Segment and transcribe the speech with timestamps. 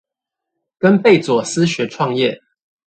[0.79, 2.41] 跟貝佐斯學創業